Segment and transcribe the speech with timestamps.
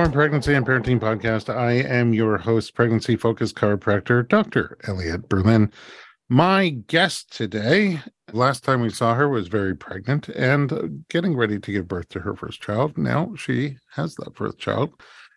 [0.00, 1.54] Welcome to the Informed Pregnancy and Parenting Podcast.
[1.54, 4.78] I am your host, pregnancy focused chiropractor, Dr.
[4.88, 5.70] Elliot Berlin.
[6.30, 8.00] My guest today,
[8.32, 12.20] last time we saw her, was very pregnant and getting ready to give birth to
[12.20, 12.96] her first child.
[12.96, 14.90] Now she has that first child.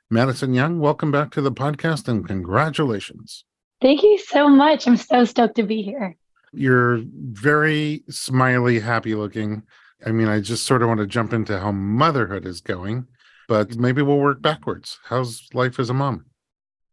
[0.09, 3.43] Madison Young, welcome back to the podcast and congratulations.
[3.81, 4.87] Thank you so much.
[4.87, 6.15] I'm so stoked to be here.
[6.53, 9.63] You're very smiley, happy looking.
[10.05, 13.07] I mean, I just sort of want to jump into how motherhood is going
[13.47, 14.99] but maybe we'll work backwards.
[15.05, 16.25] How's life as a mom?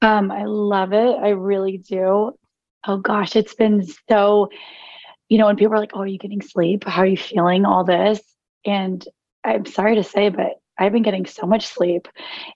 [0.02, 1.16] Um, I love it.
[1.20, 2.32] I really do.
[2.86, 4.48] Oh gosh, it's been so,
[5.28, 6.84] you know, when people are like, Oh, are you getting sleep?
[6.84, 7.64] How are you feeling?
[7.64, 8.20] All this.
[8.64, 9.06] And
[9.44, 12.08] I'm sorry to say, but I've been getting so much sleep.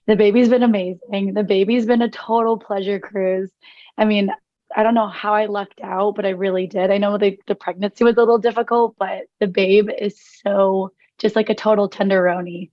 [0.07, 1.35] The baby's been amazing.
[1.35, 3.53] The baby's been a total pleasure cruise.
[3.99, 4.31] I mean,
[4.75, 6.91] I don't know how I lucked out, but I really did.
[6.91, 11.37] I know the, the pregnancy was a little difficult, but the babe is so just
[11.37, 12.71] like a total tenderoni.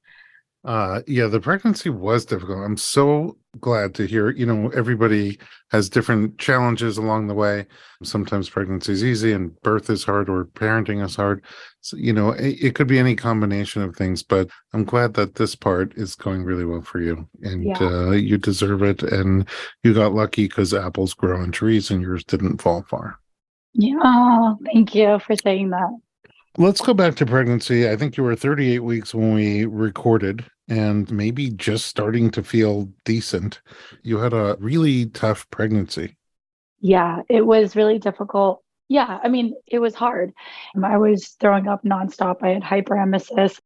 [0.63, 2.63] Uh, yeah, the pregnancy was difficult.
[2.63, 4.29] I'm so glad to hear.
[4.29, 5.39] You know, everybody
[5.71, 7.65] has different challenges along the way.
[8.03, 11.43] Sometimes pregnancy is easy and birth is hard, or parenting is hard.
[11.81, 14.21] So, you know, it, it could be any combination of things.
[14.21, 17.79] But I'm glad that this part is going really well for you, and yeah.
[17.79, 19.01] uh, you deserve it.
[19.01, 19.47] And
[19.83, 23.17] you got lucky because apples grow on trees, and yours didn't fall far.
[23.73, 25.89] Yeah, oh, thank you for saying that.
[26.57, 27.89] Let's go back to pregnancy.
[27.89, 32.89] I think you were 38 weeks when we recorded and maybe just starting to feel
[33.05, 33.61] decent.
[34.03, 36.17] You had a really tough pregnancy.
[36.81, 38.63] Yeah, it was really difficult.
[38.89, 40.33] Yeah, I mean, it was hard.
[40.75, 42.37] Um, I was throwing up nonstop.
[42.41, 43.57] I had hyperemesis.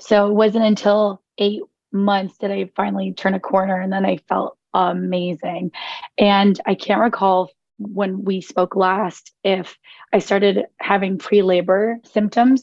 [0.00, 1.62] So it wasn't until eight
[1.92, 5.72] months did I finally turn a corner and then I felt amazing.
[6.18, 9.76] And I can't recall when we spoke last if
[10.12, 12.62] I started having pre labor symptoms,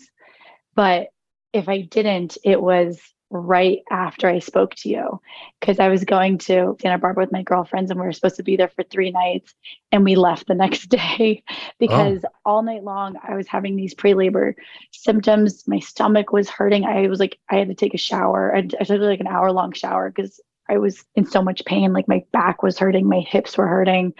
[0.75, 1.07] but
[1.53, 2.99] if I didn't, it was
[3.31, 5.19] right after I spoke to you
[5.59, 8.43] because I was going to Santa Barbara with my girlfriends and we were supposed to
[8.43, 9.53] be there for three nights
[9.91, 11.55] and we left the next day oh.
[11.79, 12.29] because oh.
[12.45, 14.55] all night long I was having these pre-labor
[14.91, 15.67] symptoms.
[15.67, 16.85] My stomach was hurting.
[16.85, 18.55] I was like, I had to take a shower.
[18.55, 20.39] I, I took like an hour long shower because
[20.69, 21.93] I was in so much pain.
[21.93, 24.13] Like my back was hurting, my hips were hurting.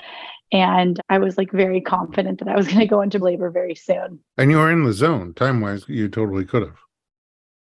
[0.52, 3.76] And I was like very confident that I was going to go into labor very
[3.76, 4.20] soon.
[4.38, 6.78] And you were in the zone time wise, you totally could have.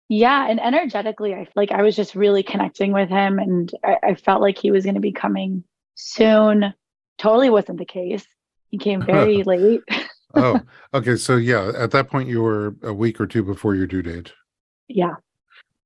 [0.08, 0.48] Yeah.
[0.48, 4.40] And energetically, I like I was just really connecting with him and I, I felt
[4.40, 5.64] like he was going to be coming
[5.96, 6.72] soon.
[7.18, 8.24] Totally wasn't the case.
[8.70, 9.82] He came very late.
[10.34, 10.60] oh,
[10.94, 11.16] okay.
[11.16, 14.32] So, yeah, at that point, you were a week or two before your due date.
[14.88, 15.14] Yeah.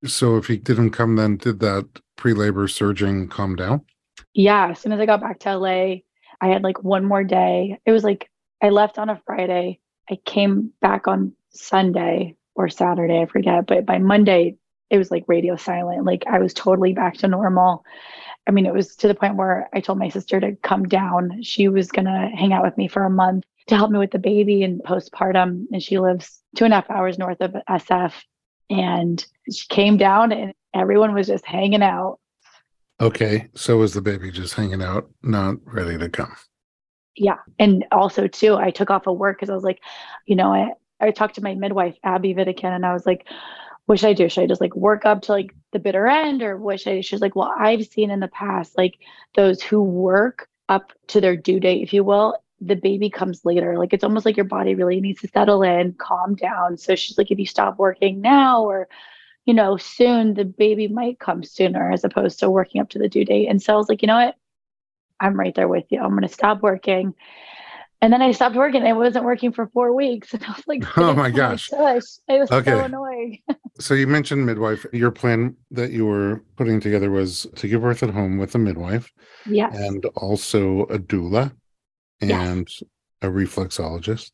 [0.04, 1.88] So, if he didn't come, then did that
[2.20, 3.80] pre labor surging calm down?
[4.34, 4.68] Yeah.
[4.70, 5.96] As soon as I got back to LA,
[6.40, 7.78] I had like one more day.
[7.84, 8.30] It was like
[8.62, 9.80] I left on a Friday.
[10.08, 13.66] I came back on Sunday or Saturday, I forget.
[13.66, 14.56] But by Monday,
[14.90, 16.04] it was like radio silent.
[16.04, 17.84] Like I was totally back to normal.
[18.46, 21.42] I mean, it was to the point where I told my sister to come down.
[21.42, 24.10] She was going to hang out with me for a month to help me with
[24.10, 25.66] the baby and postpartum.
[25.72, 28.12] And she lives two and a half hours north of SF.
[28.68, 32.18] And she came down and everyone was just hanging out.
[33.00, 33.48] Okay.
[33.54, 36.34] So was the baby just hanging out, not ready to come?
[37.16, 37.38] Yeah.
[37.58, 39.80] And also, too, I took off of work because I was like,
[40.26, 43.26] you know, I, I talked to my midwife, Abby Vidican, and I was like,
[43.86, 44.28] what should I do?
[44.28, 47.00] Should I just like work up to like the bitter end or what should I?
[47.00, 48.94] She's like, well, I've seen in the past, like
[49.34, 53.78] those who work up to their due date, if you will, the baby comes later.
[53.78, 56.76] Like it's almost like your body really needs to settle in, calm down.
[56.76, 58.88] So she's like, if you stop working now or
[59.50, 63.08] you know, soon the baby might come sooner as opposed to working up to the
[63.08, 63.48] due date.
[63.48, 64.36] And so I was like, you know what?
[65.18, 66.00] I'm right there with you.
[66.00, 67.16] I'm going to stop working.
[68.00, 68.86] And then I stopped working.
[68.86, 70.32] It wasn't working for four weeks.
[70.34, 71.68] And I was like, oh, oh my gosh.
[71.72, 71.96] My
[72.28, 72.70] It was okay.
[72.70, 73.40] so annoying.
[73.80, 74.86] so you mentioned midwife.
[74.92, 78.58] Your plan that you were putting together was to give birth at home with a
[78.58, 79.10] midwife.
[79.46, 79.76] Yes.
[79.76, 81.50] And also a doula
[82.20, 82.84] and yes.
[83.20, 84.30] a reflexologist.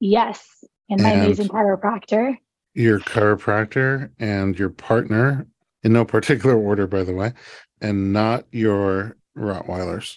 [0.00, 0.46] Yes.
[0.90, 2.36] And my and amazing chiropractor
[2.74, 5.46] your chiropractor and your partner
[5.82, 7.32] in no particular order, by the way,
[7.80, 10.16] and not your Rottweilers.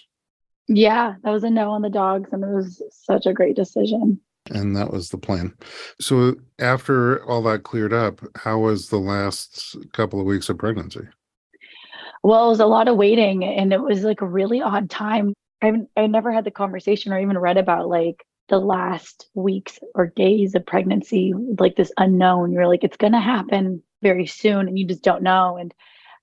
[0.68, 4.20] Yeah, that was a no on the dogs, and it was such a great decision.
[4.50, 5.54] And that was the plan.
[6.00, 11.06] So, after all that cleared up, how was the last couple of weeks of pregnancy?
[12.22, 15.34] Well, it was a lot of waiting, and it was like a really odd time.
[15.62, 20.06] I've I never had the conversation or even read about like the last weeks or
[20.06, 22.52] days of pregnancy, like this unknown.
[22.52, 25.56] You're like, it's going to happen very soon and you just don't know.
[25.56, 25.74] And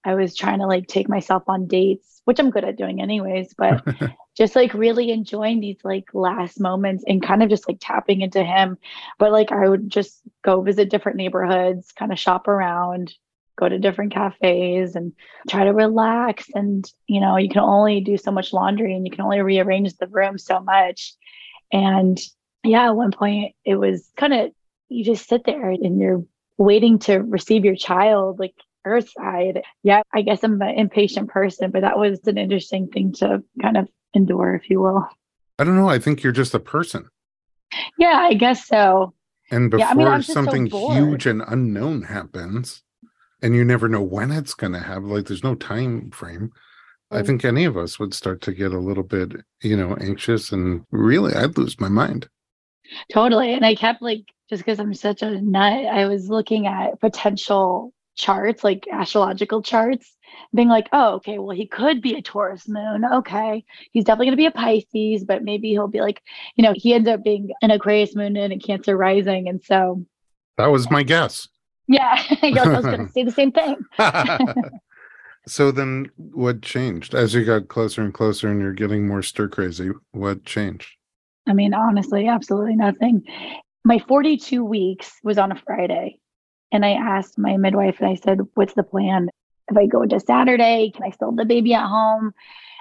[0.04, 3.54] I was trying to like take myself on dates, which I'm good at doing anyways,
[3.56, 3.86] but
[4.38, 8.44] just like really enjoying these like last moments and kind of just like tapping into
[8.44, 8.78] him.
[9.18, 13.14] But like I would just go visit different neighborhoods, kind of shop around,
[13.58, 15.14] go to different cafes and
[15.50, 16.48] try to relax.
[16.54, 19.96] And, you know, you can only do so much laundry and you can only rearrange
[19.96, 21.14] the room so much.
[21.72, 22.20] And
[22.64, 24.52] yeah, at one point it was kind of,
[24.90, 26.24] you just sit there and you're
[26.58, 28.54] waiting to receive your child, like
[28.86, 29.64] earth side.
[29.84, 33.78] Yeah, I guess I'm an impatient person, but that was an interesting thing to kind
[33.78, 35.08] of endure, if you will.
[35.60, 35.90] I don't know.
[35.90, 37.10] I think you're just a person.
[37.98, 39.14] Yeah, I guess so.
[39.52, 42.84] And before yeah, I mean, something so huge and unknown happens,
[43.42, 46.52] and you never know when it's going to happen, like there's no time frame.
[47.12, 47.26] I mm.
[47.26, 50.84] think any of us would start to get a little bit, you know, anxious and
[50.92, 52.28] really I'd lose my mind.
[53.12, 53.54] Totally.
[53.54, 57.94] And I kept like, just because I'm such a nut, I was looking at potential
[58.16, 60.16] charts, like astrological charts,
[60.54, 63.04] being like, oh, okay, well, he could be a Taurus moon.
[63.06, 63.64] Okay.
[63.92, 66.22] He's definitely going to be a Pisces, but maybe he'll be like,
[66.56, 69.48] you know, he ends up being an Aquarius moon and a Cancer rising.
[69.48, 70.06] And so
[70.58, 71.48] that was my guess.
[71.88, 72.22] Yeah.
[72.42, 73.78] I, I was going to say the same thing.
[75.48, 79.48] so then what changed as you got closer and closer and you're getting more stir
[79.48, 79.92] crazy?
[80.12, 80.96] What changed?
[81.48, 83.24] I mean, honestly, absolutely nothing.
[83.84, 86.20] My 42 weeks was on a Friday.
[86.72, 89.30] And I asked my midwife and I said, What's the plan?
[89.70, 92.34] If I go into Saturday, can I still have the baby at home?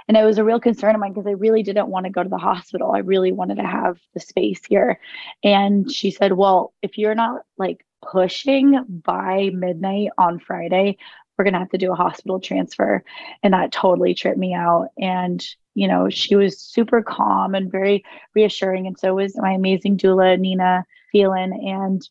[0.08, 2.22] And it was a real concern of mine because I really didn't want to go
[2.22, 2.93] to the hospital.
[2.93, 4.99] I really wanted to have the space here.
[5.43, 10.99] And she said, Well, if you're not like pushing by midnight on Friday,
[11.36, 13.02] we're going to have to do a hospital transfer.
[13.42, 14.88] And that totally tripped me out.
[14.98, 15.44] And,
[15.75, 18.04] you know, she was super calm and very
[18.34, 18.86] reassuring.
[18.86, 21.52] And so was my amazing doula, Nina Phelan.
[21.52, 22.08] And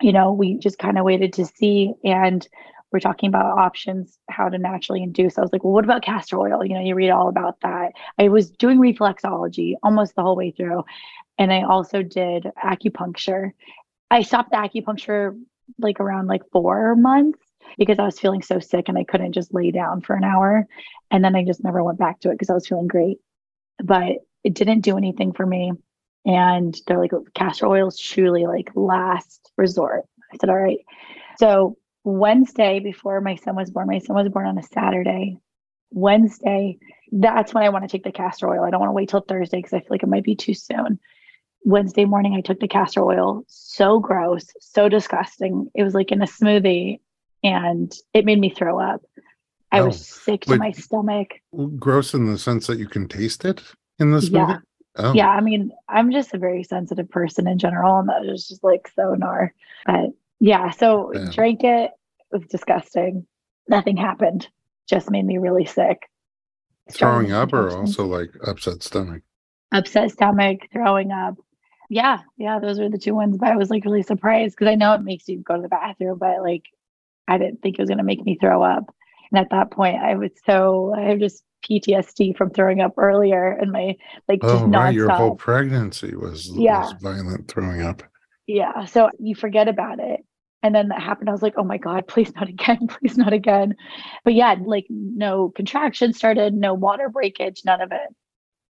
[0.00, 1.94] you know, we just kind of waited to see.
[2.04, 2.46] And
[2.92, 5.36] we're talking about options, how to naturally induce.
[5.36, 6.64] I was like, well, what about castor oil?
[6.64, 7.92] You know, you read all about that.
[8.18, 10.84] I was doing reflexology almost the whole way through.
[11.38, 13.52] And I also did acupuncture.
[14.10, 15.40] I stopped the acupuncture
[15.78, 17.40] like around like four months
[17.78, 20.66] because I was feeling so sick and I couldn't just lay down for an hour.
[21.10, 23.18] And then I just never went back to it because I was feeling great.
[23.82, 25.72] But it didn't do anything for me.
[26.26, 30.04] And they're like, castor oil is truly like last resort.
[30.32, 30.78] I said, all right.
[31.38, 35.38] So Wednesday, before my son was born, my son was born on a Saturday.
[35.90, 36.78] Wednesday,
[37.12, 38.64] that's when I want to take the castor oil.
[38.64, 40.54] I don't want to wait till Thursday because I feel like it might be too
[40.54, 40.98] soon.
[41.64, 43.44] Wednesday morning, I took the castor oil.
[43.46, 45.70] So gross, so disgusting.
[45.74, 47.00] It was like in a smoothie
[47.44, 49.02] and it made me throw up.
[49.70, 51.34] I oh, was sick to my stomach.
[51.78, 53.62] Gross in the sense that you can taste it
[53.98, 54.28] in this?
[54.28, 54.58] Yeah.
[54.96, 55.12] Oh.
[55.12, 58.62] Yeah, I mean, I'm just a very sensitive person in general, and that was just
[58.62, 59.50] like so gnar.
[59.86, 61.30] But yeah, so Damn.
[61.30, 61.90] drank it.
[62.32, 63.26] It was disgusting.
[63.68, 64.48] Nothing happened.
[64.88, 66.08] Just made me really sick.
[66.92, 69.22] Throwing up, or also like upset stomach.
[69.72, 71.34] Upset stomach, throwing up.
[71.90, 73.36] Yeah, yeah, those were the two ones.
[73.36, 75.68] But I was like really surprised because I know it makes you go to the
[75.68, 76.62] bathroom, but like
[77.28, 78.94] I didn't think it was going to make me throw up.
[79.30, 83.52] And at that point, I was so I have just PTSD from throwing up earlier
[83.52, 83.96] and my
[84.28, 84.94] like oh, just right.
[84.94, 86.82] Your whole pregnancy was, yeah.
[86.82, 88.02] was violent throwing up.
[88.46, 88.84] Yeah.
[88.84, 90.20] So you forget about it.
[90.62, 91.28] And then that happened.
[91.28, 93.74] I was like, oh my God, please not again, please not again.
[94.24, 98.14] But yeah, like no contraction started, no water breakage, none of it.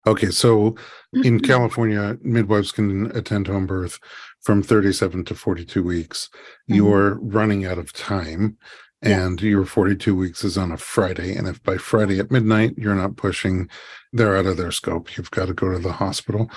[0.07, 0.31] Okay.
[0.31, 0.77] So
[1.25, 3.99] in California, midwives can attend home birth
[4.43, 6.29] from 37 to 42 weeks.
[6.35, 6.75] Mm-hmm.
[6.75, 8.57] You're running out of time
[9.03, 9.51] and yeah.
[9.51, 11.35] your 42 weeks is on a Friday.
[11.37, 13.69] And if by Friday at midnight you're not pushing,
[14.13, 15.17] they're out of their scope.
[15.17, 16.51] You've got to go to the hospital.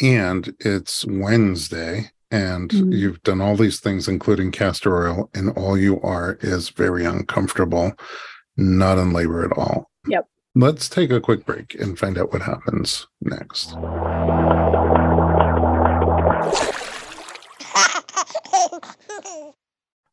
[0.00, 2.92] And it's Wednesday, and mm-hmm.
[2.92, 7.92] you've done all these things, including castor oil, and all you are is very uncomfortable,
[8.56, 9.90] not in labor at all.
[10.06, 10.26] Yep.
[10.56, 13.72] Let's take a quick break and find out what happens next.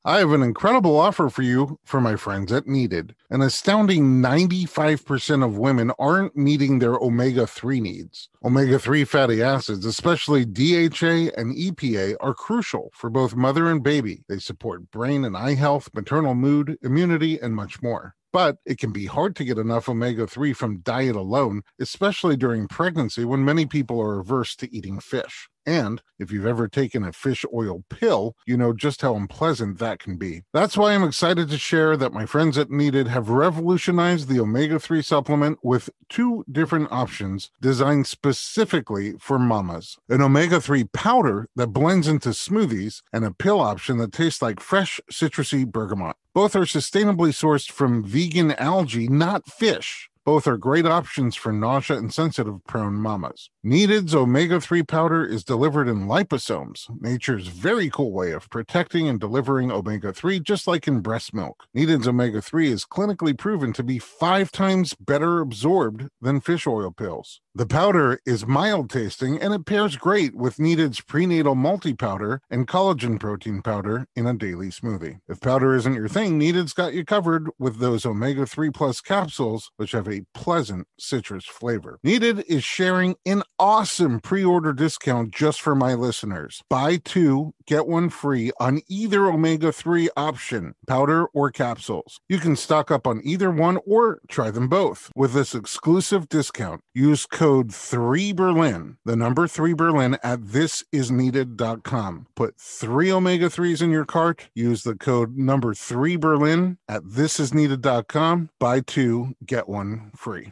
[0.06, 3.16] I have an incredible offer for you for my friends at Needed.
[3.32, 8.30] An astounding 95% of women aren't meeting their omega 3 needs.
[8.46, 14.24] Omega 3 fatty acids, especially DHA and EPA, are crucial for both mother and baby.
[14.30, 18.16] They support brain and eye health, maternal mood, immunity, and much more.
[18.38, 22.68] But it can be hard to get enough omega 3 from diet alone, especially during
[22.68, 25.50] pregnancy when many people are averse to eating fish.
[25.66, 30.00] And if you've ever taken a fish oil pill, you know just how unpleasant that
[30.00, 30.44] can be.
[30.54, 34.80] That's why I'm excited to share that my friends at Needed have revolutionized the omega
[34.80, 41.74] 3 supplement with two different options designed specifically for mamas an omega 3 powder that
[41.74, 46.16] blends into smoothies, and a pill option that tastes like fresh citrusy bergamot.
[46.34, 50.10] Both are sustainably sourced from vegan algae, not fish.
[50.26, 53.50] Both are great options for nausea and sensitive prone mamas.
[53.70, 59.20] Needed's omega 3 powder is delivered in liposomes, nature's very cool way of protecting and
[59.20, 61.66] delivering omega 3, just like in breast milk.
[61.74, 66.92] Needed's omega 3 is clinically proven to be five times better absorbed than fish oil
[66.92, 67.42] pills.
[67.58, 72.68] The powder is mild tasting and it pairs great with Needed's prenatal multi powder and
[72.68, 75.22] collagen protein powder in a daily smoothie.
[75.28, 79.72] If powder isn't your thing, Needed's got you covered with those omega 3 plus capsules,
[79.76, 82.00] which have a pleasant citrus flavor.
[82.04, 86.64] Needed is sharing an awesome pre order discount just for my listeners.
[86.70, 92.20] Buy two, get one free on either omega 3 option, powder or capsules.
[92.28, 96.82] You can stock up on either one or try them both with this exclusive discount.
[96.94, 102.28] Use code 3Berlin, the number 3 Berlin at thisisneeded.com.
[102.36, 104.50] Put three omega 3s in your cart.
[104.56, 108.50] Use the code number 3 Berlin at thisisneeded.com.
[108.60, 110.52] Buy two, get one free.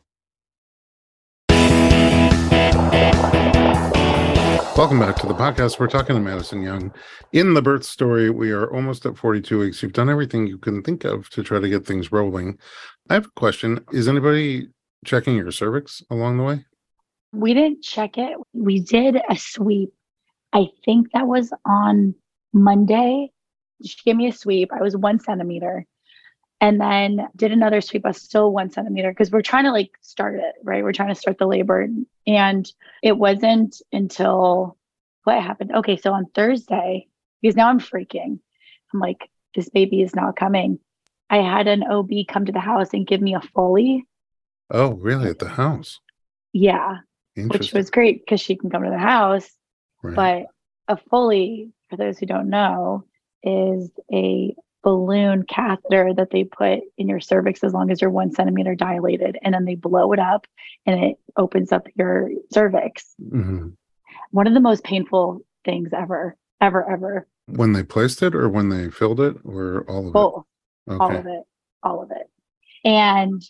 [4.77, 5.79] Welcome back to the podcast.
[5.79, 6.93] We're talking to Madison Young.
[7.33, 9.83] In the birth story, we are almost at 42 weeks.
[9.83, 12.57] You've done everything you can think of to try to get things rolling.
[13.09, 13.83] I have a question.
[13.91, 14.69] Is anybody
[15.05, 16.65] checking your cervix along the way?
[17.33, 18.37] We didn't check it.
[18.53, 19.93] We did a sweep.
[20.53, 22.15] I think that was on
[22.53, 23.31] Monday.
[23.85, 24.71] She gave me a sweep.
[24.71, 25.85] I was one centimeter.
[26.61, 28.03] And then did another sweep.
[28.03, 30.83] Was still one centimeter because we're trying to like start it, right?
[30.83, 31.87] We're trying to start the labor.
[32.27, 34.77] And it wasn't until
[35.23, 35.71] what happened?
[35.75, 37.07] Okay, so on Thursday,
[37.41, 38.39] because now I'm freaking.
[38.93, 40.79] I'm like, this baby is not coming.
[41.29, 44.05] I had an OB come to the house and give me a Foley.
[44.69, 45.29] Oh, really?
[45.29, 45.99] At the house?
[46.53, 46.97] Yeah,
[47.35, 49.49] which was great because she can come to the house.
[50.03, 50.15] Right.
[50.87, 53.05] But a Foley, for those who don't know,
[53.43, 58.31] is a balloon catheter that they put in your cervix as long as you're one
[58.31, 60.47] centimeter dilated, and then they blow it up
[60.85, 63.13] and it opens up your cervix.
[63.19, 63.69] hmm
[64.31, 67.27] One of the most painful things ever, ever, ever.
[67.47, 70.45] When they placed it or when they filled it or all of Both,
[70.87, 70.99] it?
[70.99, 71.43] all of it,
[71.83, 72.29] all of it.
[72.83, 73.41] And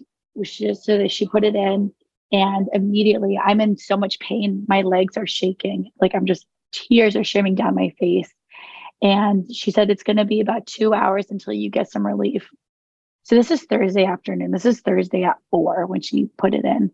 [0.44, 1.94] she just so that she put it in,
[2.32, 4.66] and immediately I'm in so much pain.
[4.68, 8.34] My legs are shaking, like I'm just tears are streaming down my face.
[9.02, 12.48] And she said it's going to be about two hours until you get some relief.
[13.24, 14.52] So this is Thursday afternoon.
[14.52, 16.92] This is Thursday at four when she put it in.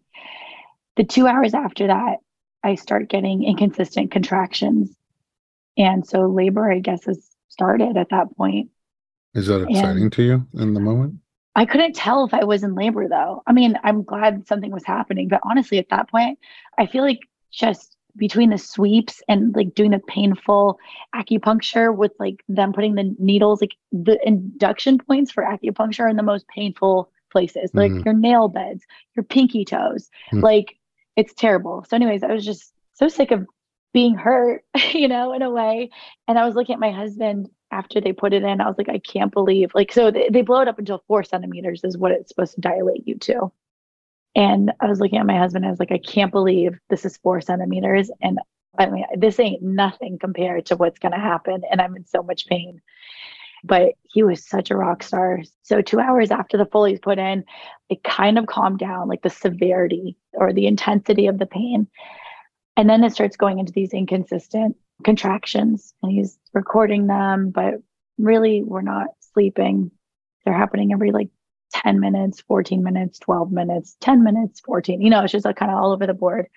[0.96, 2.18] The two hours after that,
[2.64, 4.96] I start getting inconsistent contractions.
[5.78, 8.70] And so labor, I guess, has started at that point.
[9.34, 11.16] Is that exciting to you in the moment?
[11.56, 13.42] I couldn't tell if I was in labor though.
[13.48, 16.40] I mean, I'm glad something was happening, but honestly, at that point,
[16.78, 17.20] I feel like
[17.52, 20.80] just between the sweeps and like doing the painful
[21.16, 26.18] acupuncture with like them putting the needles, like the induction points for acupuncture are in
[26.18, 28.06] the most painful places, like Mhm.
[28.06, 28.84] your nail beds,
[29.16, 30.10] your pinky toes.
[30.32, 30.42] Mm.
[30.42, 30.78] Like
[31.16, 31.84] it's terrible.
[31.88, 33.46] So, anyways, I was just so sick of
[33.94, 35.90] being hurt, you know, in a way.
[36.28, 38.62] And I was looking at my husband after they put it in.
[38.62, 41.24] I was like, I can't believe, like, so they, they blow it up until four
[41.24, 43.52] centimeters is what it's supposed to dilate you to.
[44.38, 45.66] And I was looking at my husband.
[45.66, 48.12] I was like, I can't believe this is four centimeters.
[48.22, 48.40] And
[48.78, 51.64] I mean, this ain't nothing compared to what's going to happen.
[51.70, 52.80] And I'm in so much pain.
[53.64, 55.42] But he was such a rock star.
[55.64, 57.44] So, two hours after the Foley's put in,
[57.90, 61.88] it kind of calmed down, like the severity or the intensity of the pain.
[62.78, 65.96] And then it starts going into these inconsistent contractions.
[66.04, 67.74] And he's recording them, but
[68.20, 69.90] really, we're not sleeping.
[70.46, 71.30] They're happening every like
[71.74, 75.02] 10 minutes, 14 minutes, 12 minutes, 10 minutes, 14.
[75.02, 76.48] You know, it's just like kind of all over the board.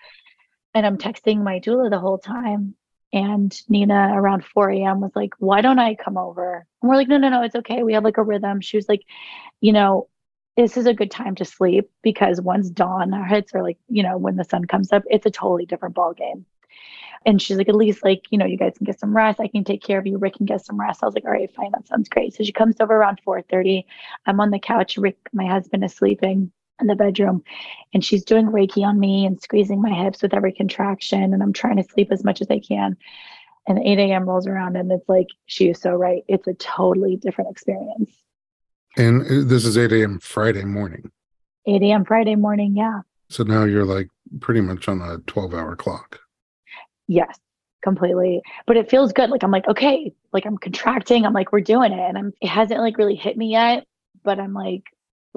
[0.74, 2.74] And I'm texting my doula the whole time.
[3.12, 5.00] And Nina around 4 a.m.
[5.00, 6.66] was like, Why don't I come over?
[6.80, 7.82] And we're like, No, no, no, it's okay.
[7.82, 8.60] We have like a rhythm.
[8.60, 9.02] She was like,
[9.60, 10.08] You know,
[10.56, 14.16] this is a good time to sleep because once dawn hits or like, you know,
[14.16, 16.46] when the sun comes up, it's a totally different ball game.
[17.26, 19.40] And she's like, at least like, you know, you guys can get some rest.
[19.40, 20.16] I can take care of you.
[20.16, 21.02] Rick can get some rest.
[21.02, 21.70] I was like, all right, fine.
[21.72, 22.34] That sounds great.
[22.34, 23.84] So she comes over around 4:30.
[24.26, 24.96] I'm on the couch.
[24.96, 26.50] Rick, my husband, is sleeping
[26.80, 27.44] in the bedroom
[27.92, 31.34] and she's doing Reiki on me and squeezing my hips with every contraction.
[31.34, 32.96] And I'm trying to sleep as much as I can.
[33.66, 34.28] And 8 a.m.
[34.28, 36.22] rolls around and it's like, she is so right.
[36.28, 38.10] It's a totally different experience.
[38.96, 40.18] And uh, this is 8 a.m.
[40.20, 41.10] Friday morning.
[41.66, 42.04] 8 a.m.
[42.04, 42.76] Friday morning.
[42.76, 43.00] Yeah.
[43.28, 44.08] So now you're like
[44.40, 46.20] pretty much on a 12 hour clock.
[47.10, 47.38] Yes.
[47.82, 48.42] completely.
[48.66, 49.30] But it feels good.
[49.30, 51.24] Like I'm like, okay, like I'm contracting.
[51.24, 51.98] I'm like, we're doing it.
[51.98, 53.86] And I'm it hasn't like really hit me yet,
[54.22, 54.84] but I'm like,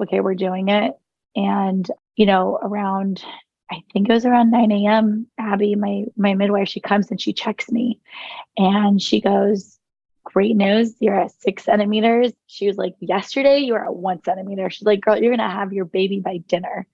[0.00, 0.92] okay, we're doing it.
[1.36, 3.24] And, you know, around
[3.70, 5.26] I think it was around 9 a.m.
[5.38, 7.98] Abby, my my midwife, she comes and she checks me
[8.56, 9.78] and she goes,
[10.22, 12.32] Great news, you're at six centimeters.
[12.46, 14.68] She was like, Yesterday you were at one centimeter.
[14.70, 16.86] She's like, Girl, you're gonna have your baby by dinner.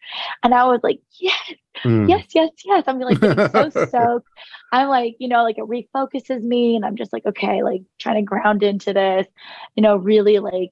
[0.42, 1.52] And I was like, Yes,
[1.84, 2.08] mm.
[2.08, 2.84] yes, yes, yes.
[2.86, 4.28] I'm like so stoked.
[4.72, 8.16] I'm like, you know, like it refocuses me and I'm just like, okay, like trying
[8.16, 9.26] to ground into this,
[9.74, 10.70] you know, really like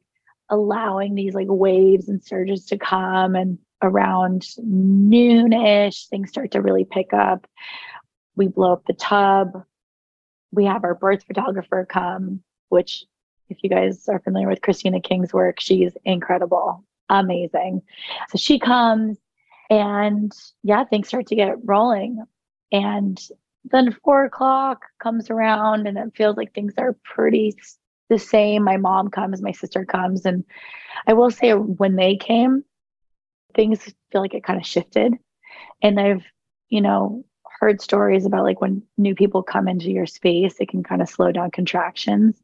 [0.50, 6.84] allowing these like waves and surges to come and around noonish, things start to really
[6.84, 7.46] pick up.
[8.36, 9.64] We blow up the tub.
[10.52, 13.04] We have our birth photographer come, which,
[13.50, 17.82] if you guys are familiar with Christina King's work, she's incredible, amazing.
[18.28, 19.18] So she comes,
[19.70, 22.22] and yeah, things start to get rolling.
[22.72, 23.18] And
[23.70, 27.56] then four o'clock comes around, and it feels like things are pretty
[28.08, 28.64] the same.
[28.64, 30.44] My mom comes, my sister comes, and
[31.06, 32.64] I will say when they came,
[33.54, 35.14] things feel like it kind of shifted.
[35.82, 36.24] And I've,
[36.68, 37.24] you know,
[37.60, 41.08] heard stories about like when new people come into your space, it can kind of
[41.08, 42.40] slow down contractions.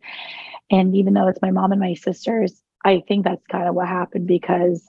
[0.71, 3.89] And even though it's my mom and my sisters, I think that's kind of what
[3.89, 4.87] happened because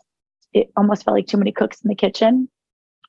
[0.54, 2.50] it almost felt like too many cooks in the kitchen.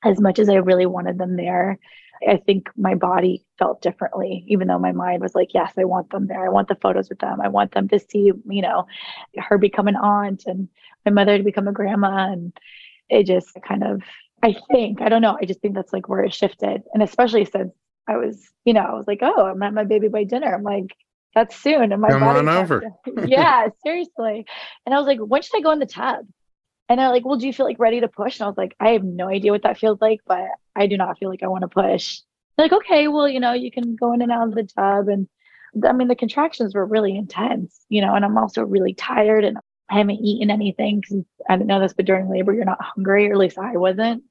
[0.03, 1.79] As much as I really wanted them there,
[2.27, 6.09] I think my body felt differently, even though my mind was like, yes, I want
[6.09, 6.45] them there.
[6.45, 7.41] I want the photos with them.
[7.41, 8.87] I want them to see, you know,
[9.37, 10.69] her become an aunt and
[11.05, 12.31] my mother to become a grandma.
[12.31, 12.53] And
[13.09, 14.01] it just kind of
[14.43, 16.83] I think, I don't know, I just think that's like where it shifted.
[16.93, 17.73] And especially since
[18.07, 20.53] I was, you know, I was like, oh, I'm at my baby by dinner.
[20.53, 20.95] I'm like,
[21.33, 21.91] that's soon.
[21.91, 22.83] And my Come on over.
[23.25, 24.45] yeah, seriously.
[24.85, 26.25] And I was like, when should I go in the tub?
[26.89, 28.39] And they're like, well, do you feel like ready to push?
[28.39, 30.97] And I was like, I have no idea what that feels like, but I do
[30.97, 32.21] not feel like I want to push.
[32.55, 35.09] They're like, okay, well, you know, you can go in and out of the tub.
[35.09, 35.27] And
[35.85, 39.57] I mean, the contractions were really intense, you know, and I'm also really tired and
[39.89, 43.29] I haven't eaten anything because I didn't know this, but during labor, you're not hungry,
[43.29, 44.23] or at least I wasn't.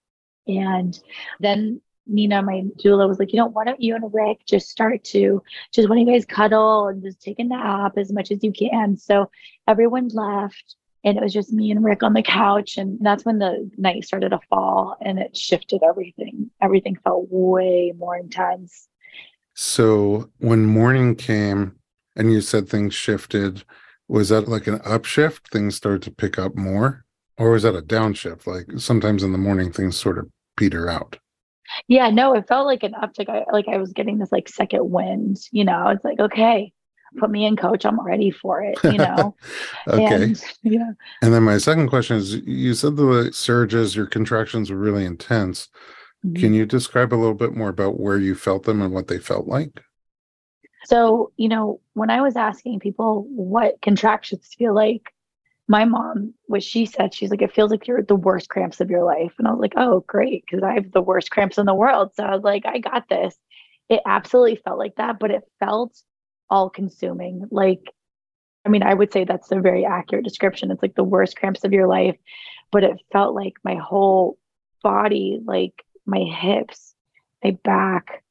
[0.47, 0.99] And
[1.41, 5.03] then Nina, my doula, was like, you know, why don't you and Rick just start
[5.05, 5.43] to
[5.73, 8.97] just when you guys cuddle and just take a nap as much as you can.
[8.97, 9.31] So
[9.67, 12.77] everyone left and it was just me and Rick on the couch.
[12.77, 16.51] And that's when the night started to fall and it shifted everything.
[16.61, 18.89] Everything felt way more intense.
[19.55, 21.77] So when morning came
[22.17, 23.65] and you said things shifted,
[24.09, 25.49] was that like an upshift?
[25.51, 27.05] Things started to pick up more?
[27.39, 28.47] Or was that a downshift?
[28.47, 31.19] Like sometimes in the morning things sort of peter out.
[31.89, 33.29] Yeah, no, it felt like an uptick.
[33.29, 36.73] I, like I was getting this like second wind, you know, it's like, okay,
[37.17, 37.85] put me in coach.
[37.85, 39.35] I'm ready for it, you know?
[39.89, 40.25] okay.
[40.25, 40.91] And, yeah.
[41.23, 45.69] And then my second question is you said the surges, your contractions were really intense.
[46.25, 46.41] Mm-hmm.
[46.41, 49.19] Can you describe a little bit more about where you felt them and what they
[49.19, 49.83] felt like?
[50.85, 55.13] So, you know, when I was asking people what contractions feel like,
[55.69, 58.89] my mom, what she said, she's like, it feels like you're the worst cramps of
[58.89, 59.33] your life.
[59.39, 62.13] And I was like, oh, great, because I have the worst cramps in the world.
[62.15, 63.37] So I was like, I got this.
[63.89, 66.01] It absolutely felt like that, but it felt
[66.51, 67.47] all consuming.
[67.51, 67.93] Like,
[68.65, 70.71] I mean, I would say that's a very accurate description.
[70.71, 72.17] It's like the worst cramps of your life,
[72.73, 74.39] but it felt like my whole
[74.83, 76.95] body, like my hips,
[77.45, 78.23] my back,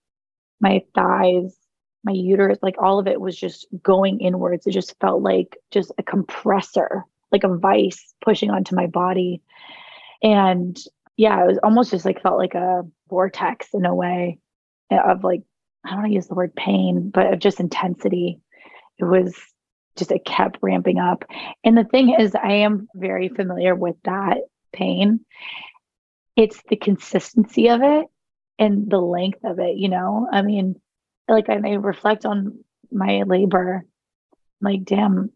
[0.60, 1.56] my thighs,
[2.04, 4.68] my uterus, like all of it was just going inwards.
[4.68, 9.42] It just felt like just a compressor, like a vice pushing onto my body.
[10.22, 10.78] And
[11.18, 14.38] yeah, it was almost just like felt like a vortex in a way
[14.92, 15.42] of like,
[15.86, 18.40] I don't want to use the word pain, but of just intensity.
[18.98, 19.36] It was
[19.98, 21.24] just, it kept ramping up.
[21.64, 24.38] And the thing is, I am very familiar with that
[24.74, 25.22] pain.
[26.36, 28.08] It's the consistency of it
[28.60, 30.28] and the length of it, you know?
[30.32, 30.76] I mean,
[31.28, 33.86] like I reflect on my labor,
[34.62, 35.32] like, damn,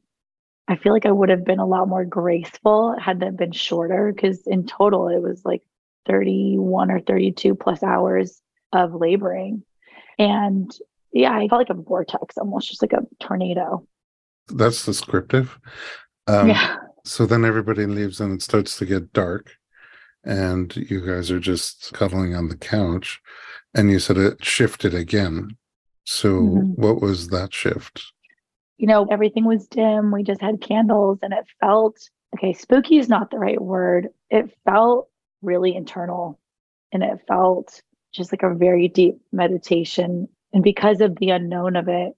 [0.68, 4.12] I feel like I would have been a lot more graceful had that been shorter
[4.14, 5.64] because in total it was like
[6.06, 9.64] 31 or 32 plus hours of laboring.
[10.20, 10.72] And
[11.14, 13.88] yeah, I felt like a vortex, almost just like a tornado.
[14.50, 15.58] That's descriptive.
[16.28, 16.76] Um, yeah.
[17.06, 19.56] So then everybody leaves and it starts to get dark,
[20.24, 23.22] and you guys are just cuddling on the couch.
[23.74, 25.56] And you said it shifted again.
[26.04, 26.82] So, mm-hmm.
[26.82, 28.04] what was that shift?
[28.78, 30.12] You know, everything was dim.
[30.12, 32.00] We just had candles, and it felt
[32.36, 32.54] okay.
[32.54, 34.10] Spooky is not the right word.
[34.30, 35.10] It felt
[35.42, 36.40] really internal,
[36.92, 37.82] and it felt
[38.14, 40.28] just like a very deep meditation.
[40.54, 42.14] And because of the unknown of it,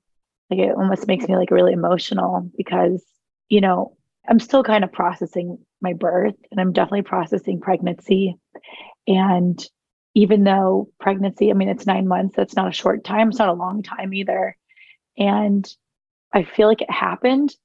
[0.49, 3.03] like it almost makes me like really emotional because,
[3.49, 3.95] you know,
[4.29, 8.37] I'm still kind of processing my birth and I'm definitely processing pregnancy.
[9.07, 9.63] And
[10.13, 13.49] even though pregnancy, I mean, it's nine months, that's not a short time, it's not
[13.49, 14.55] a long time either.
[15.17, 15.67] And
[16.33, 17.55] I feel like it happened.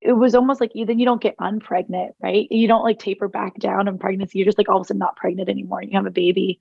[0.00, 2.46] It was almost like then you don't get unpregnant, right?
[2.50, 4.38] You don't like taper back down in pregnancy.
[4.38, 5.82] You're just like all of a sudden not pregnant anymore.
[5.82, 6.60] You have a baby.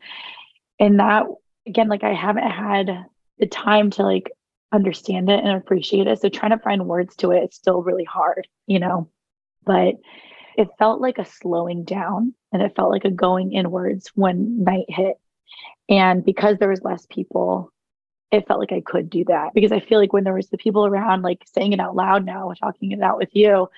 [0.80, 1.26] And that,
[1.68, 3.06] again, like I haven't had
[3.40, 4.32] the time to like
[4.72, 6.22] understand it and appreciate it.
[6.22, 9.10] So trying to find words to it is still really hard, you know?
[9.66, 9.96] But
[10.58, 14.86] it felt like a slowing down and it felt like a going inwards when night
[14.88, 15.18] hit.
[15.90, 17.72] And because there was less people,
[18.32, 20.58] it felt like I could do that because I feel like when there was the
[20.58, 23.70] people around, like saying it out loud now, talking it out with you,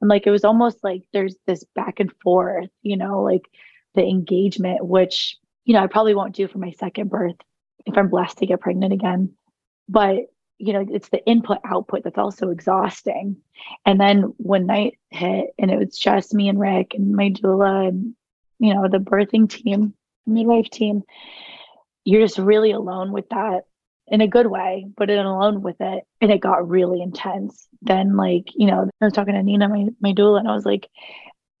[0.00, 3.48] and like it was almost like there's this back and forth, you know, like
[3.94, 5.36] the engagement, which,
[5.68, 7.36] you know, I probably won't do for my second birth
[7.84, 9.34] if I'm blessed to get pregnant again.
[9.86, 13.36] But you know, it's the input output that's also exhausting.
[13.86, 17.88] And then when night hit and it was just me and Rick and my doula
[17.88, 18.14] and,
[18.58, 19.94] you know, the birthing team,
[20.26, 21.02] midwife team,
[22.04, 23.66] you're just really alone with that
[24.08, 26.02] in a good way, but in alone with it.
[26.20, 27.68] And it got really intense.
[27.82, 30.66] Then like, you know, I was talking to Nina, my, my doula, and I was
[30.66, 30.88] like,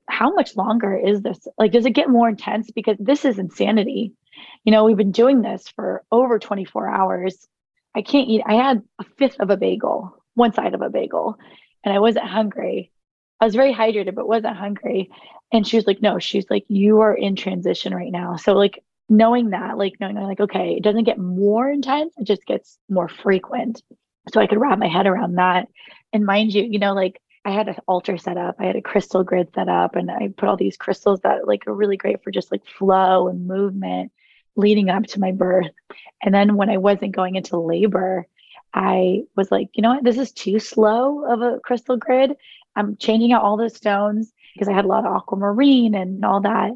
[0.08, 1.38] how much longer is this?
[1.58, 2.70] Like, does it get more intense?
[2.70, 4.12] Because this is insanity.
[4.64, 7.46] You know, we've been doing this for over 24 hours
[7.98, 8.42] I can't eat.
[8.46, 11.36] I had a fifth of a bagel, one side of a bagel,
[11.84, 12.92] and I wasn't hungry.
[13.40, 15.10] I was very hydrated, but wasn't hungry.
[15.52, 18.36] And she was like, no, she's like, you are in transition right now.
[18.36, 22.44] So like knowing that, like knowing like, okay, it doesn't get more intense, it just
[22.46, 23.82] gets more frequent.
[24.32, 25.66] So I could wrap my head around that.
[26.12, 28.82] And mind you, you know, like I had an altar set up, I had a
[28.82, 32.22] crystal grid set up, and I put all these crystals that like are really great
[32.22, 34.12] for just like flow and movement
[34.56, 35.70] leading up to my birth.
[36.22, 38.26] And then when I wasn't going into labor,
[38.74, 42.36] I was like, you know what, this is too slow of a crystal grid.
[42.76, 46.42] I'm changing out all the stones because I had a lot of aquamarine and all
[46.42, 46.72] that.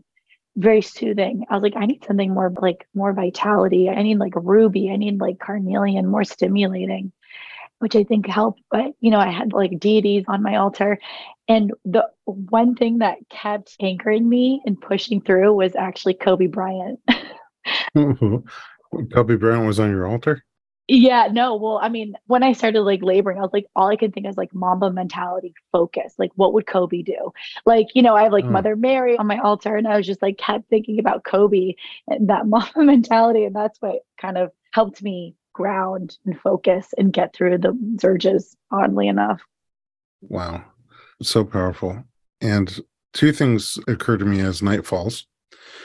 [0.57, 1.45] Very soothing.
[1.51, 3.89] I was like, I need something more like more vitality.
[3.89, 4.91] I need like ruby.
[4.91, 7.13] I need like carnelian, more stimulating,
[7.83, 8.63] which I think helped.
[8.71, 10.99] But you know, I had like deities on my altar.
[11.49, 17.01] And the one thing that kept anchoring me and pushing through was actually Kobe Bryant.
[17.97, 19.07] Mm-hmm.
[19.13, 20.43] Kobe Bryant was on your altar?
[20.89, 21.55] Yeah, no.
[21.55, 24.27] Well, I mean, when I started like laboring, I was like, all I could think
[24.27, 26.15] is like Mamba mentality focus.
[26.19, 27.31] Like, what would Kobe do?
[27.65, 28.51] Like, you know, I have like oh.
[28.51, 31.75] Mother Mary on my altar, and I was just like kept thinking about Kobe
[32.09, 33.45] and that Mamba mentality.
[33.45, 38.57] And that's what kind of helped me ground and focus and get through the surges,
[38.71, 39.41] oddly enough.
[40.21, 40.65] Wow.
[41.23, 42.05] So powerful.
[42.41, 42.81] And
[43.13, 45.27] two things occur to me as night falls.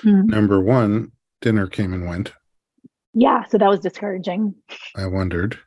[0.04, 0.28] Mm-hmm.
[0.28, 2.34] Number one, dinner came and went.
[3.14, 4.56] Yeah, so that was discouraging.
[4.96, 5.58] I wondered.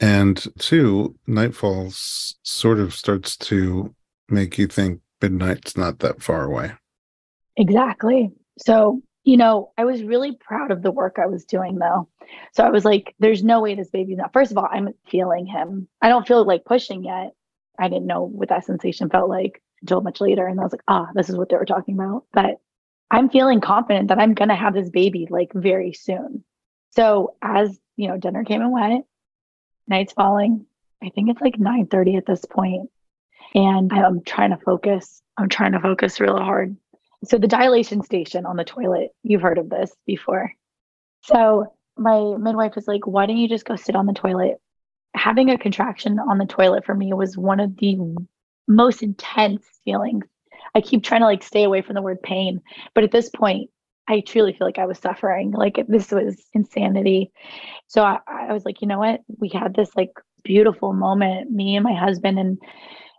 [0.00, 3.94] And two, nightfall sort of starts to
[4.28, 6.72] make you think midnight's not that far away.
[7.56, 8.30] Exactly.
[8.58, 12.08] So, you know, I was really proud of the work I was doing though.
[12.52, 14.32] So I was like, there's no way this baby's not.
[14.32, 15.88] First of all, I'm feeling him.
[16.02, 17.32] I don't feel like pushing yet.
[17.78, 20.46] I didn't know what that sensation felt like until much later.
[20.46, 22.24] And I was like, ah, this is what they were talking about.
[22.32, 22.60] But
[23.10, 26.44] I'm feeling confident that I'm going to have this baby like very soon.
[26.90, 29.06] So as, you know, dinner came and went,
[29.88, 30.66] night's falling.
[31.02, 32.90] I think it's like 9:30 at this point.
[33.54, 35.22] And I'm trying to focus.
[35.36, 36.76] I'm trying to focus real hard.
[37.24, 40.52] So the dilation station on the toilet, you've heard of this before.
[41.22, 44.56] So my midwife was like, why don't you just go sit on the toilet?
[45.14, 47.98] Having a contraction on the toilet for me was one of the
[48.66, 50.24] most intense feelings
[50.74, 52.60] I keep trying to like stay away from the word pain.
[52.94, 53.70] But at this point,
[54.08, 55.52] I truly feel like I was suffering.
[55.52, 57.30] Like this was insanity.
[57.86, 59.20] So I, I was like, you know what?
[59.38, 60.10] We had this like
[60.42, 62.58] beautiful moment, me and my husband and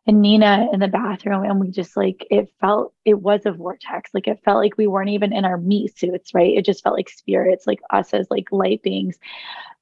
[0.07, 4.11] and Nina in the bathroom, and we just like it felt it was a vortex.
[4.13, 6.55] Like it felt like we weren't even in our meat suits, right?
[6.55, 9.17] It just felt like spirits, like us as like light beings,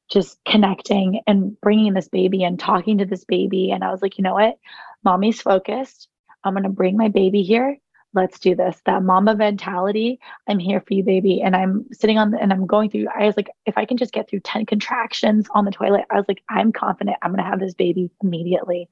[0.09, 3.71] just connecting and bringing this baby and talking to this baby.
[3.71, 4.59] And I was like, you know what?
[5.03, 6.07] Mommy's focused.
[6.43, 7.77] I'm going to bring my baby here.
[8.13, 8.79] Let's do this.
[8.85, 10.19] That mama mentality.
[10.47, 11.41] I'm here for you, baby.
[11.41, 13.07] And I'm sitting on the, and I'm going through.
[13.07, 16.15] I was like, if I can just get through 10 contractions on the toilet, I
[16.15, 18.87] was like, I'm confident I'm going to have this baby immediately.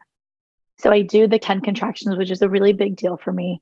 [0.81, 3.61] So I do the 10 contractions, which is a really big deal for me.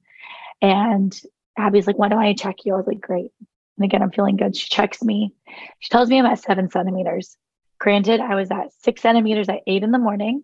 [0.62, 1.17] And
[1.58, 2.73] Abby's like, why don't I check you?
[2.73, 3.32] I was like, great.
[3.77, 4.55] And again, I'm feeling good.
[4.55, 5.34] She checks me.
[5.79, 7.38] She tells me I'm at seven centimeters.
[7.79, 10.43] Granted, I was at six centimeters at eight in the morning,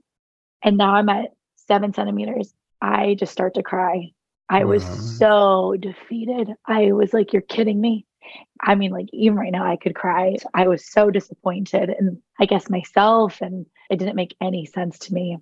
[0.63, 4.11] and now I'm at seven centimeters I just start to cry.
[4.47, 4.83] I was
[5.17, 6.53] so defeated.
[6.67, 8.05] I was like, you're kidding me.
[8.61, 10.35] I mean, like, even right now, I could cry.
[10.53, 11.89] I was so disappointed.
[11.89, 15.37] And I guess myself, and it didn't make any sense to me.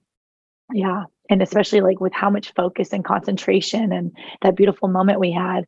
[0.72, 1.06] Yeah.
[1.30, 5.66] And especially like with how much focus and concentration and that beautiful moment we had.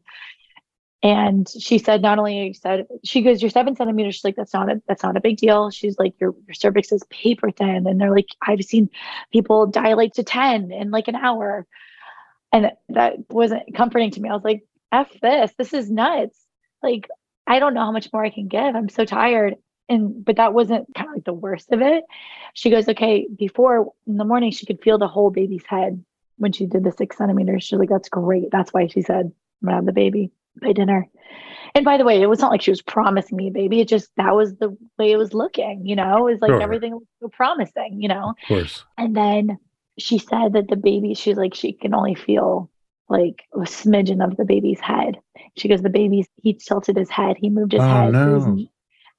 [1.03, 4.15] And she said, not only said she goes, you're seven centimeters.
[4.15, 5.69] She's like, that's not a that's not a big deal.
[5.69, 8.89] She's like, your your cervix is paper thin, and they're like, I've seen
[9.31, 11.67] people dilate to ten in like an hour,
[12.51, 14.29] and that wasn't comforting to me.
[14.29, 16.39] I was like, f this, this is nuts.
[16.81, 17.07] Like,
[17.45, 18.75] I don't know how much more I can give.
[18.75, 19.55] I'm so tired.
[19.87, 22.03] And but that wasn't kind of like the worst of it.
[22.53, 23.27] She goes, okay.
[23.37, 26.03] Before in the morning, she could feel the whole baby's head
[26.37, 27.63] when she did the six centimeters.
[27.63, 28.49] She's like, that's great.
[28.51, 29.25] That's why she said,
[29.61, 31.07] I'm gonna have the baby by dinner.
[31.75, 33.81] And by the way, it was not like she was promising me a baby.
[33.81, 36.61] It just that was the way it was looking, you know, it was like Sure.
[36.61, 38.29] everything was so promising, you know.
[38.29, 38.83] Of course.
[38.97, 39.57] And then
[39.99, 42.69] she said that the baby, she's like, she can only feel
[43.09, 45.19] like a smidgen of the baby's head.
[45.57, 48.13] She goes, the baby's, he tilted his head, he moved his Oh, head.
[48.13, 48.67] No.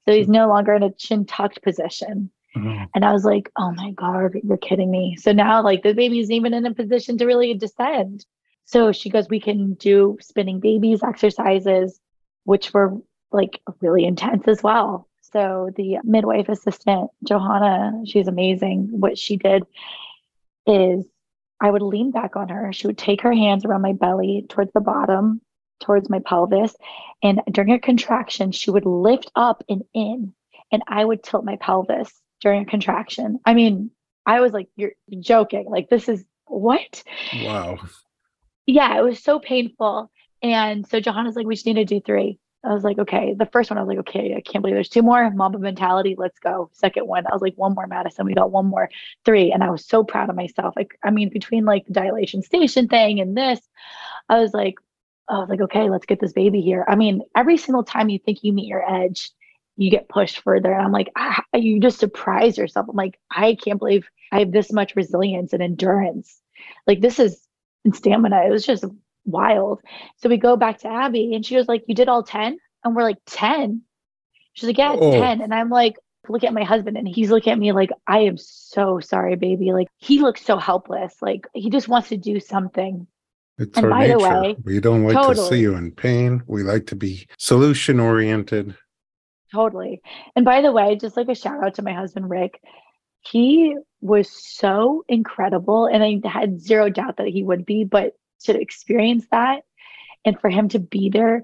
[0.07, 2.31] So he's no longer in a chin tucked position.
[2.55, 5.17] Oh, And I was like, oh my God, you're kidding me.
[5.19, 8.25] So now, like, the baby's even in a position to really descend.
[8.65, 11.99] So she goes, we can do spinning babies exercises,
[12.45, 12.97] which were
[13.31, 15.07] like really intense as well.
[15.21, 18.87] So the midwife assistant, Johanna, she's amazing.
[18.91, 19.63] What she did
[20.65, 21.05] is
[21.59, 22.71] I would lean back on her.
[22.71, 25.41] She would take her hands around my belly towards the bottom,
[25.79, 26.75] towards my pelvis.
[27.23, 30.33] And during a contraction, she would lift up and in,
[30.71, 32.11] and I would tilt my pelvis
[32.41, 33.39] during a contraction.
[33.45, 33.91] I mean,
[34.25, 35.65] I was like, you're joking.
[35.69, 37.03] Like, this is what?
[37.43, 37.77] wow.
[38.65, 40.11] Yeah, it was so painful.
[40.43, 42.39] And so Johanna's like, we just need to do three.
[42.63, 43.33] I was like, okay.
[43.37, 45.29] The first one, I was like, okay, I can't believe there's two more.
[45.31, 46.69] Mamba mentality, let's go.
[46.73, 48.25] Second one, I was like, one more, Madison.
[48.25, 48.89] We got one more,
[49.23, 49.51] three.
[49.51, 50.75] And I was so proud of myself.
[50.75, 53.59] Like, I mean, between like the dilation station thing and this,
[54.27, 54.75] I was like,
[55.29, 56.85] I was like, okay, let's get this baby here.
[56.87, 59.31] I mean, every single time you think you meet your edge,
[59.75, 60.71] you get pushed further.
[60.71, 62.87] And I'm like, ah, you just surprise yourself.
[62.89, 66.41] I'm like, I can't believe I have this much resilience and endurance.
[66.85, 67.47] Like this is
[67.85, 68.43] and stamina.
[68.45, 68.85] It was just
[69.25, 69.81] wild.
[70.17, 72.57] So we go back to Abby and she was like, You did all 10?
[72.83, 73.81] And we're like, 10?
[74.53, 75.11] She's like, Yeah, it's Oh.
[75.11, 75.41] 10.
[75.41, 75.95] And I'm like,
[76.29, 79.71] look at my husband and he's looking at me like, I am so sorry, baby.
[79.71, 81.15] Like he looks so helpless.
[81.21, 83.07] Like he just wants to do something.
[83.57, 84.41] It's And our by the nature.
[84.41, 86.43] way- we don't like to see you in pain.
[86.47, 88.75] We like to be solution oriented.
[89.51, 90.01] Totally.
[90.35, 92.61] And by the way, just like a shout out to my husband, Rick,
[93.21, 95.85] he was so incredible.
[95.87, 99.63] And I had zero doubt that he would be, but to experience that
[100.25, 101.43] and for him to be there,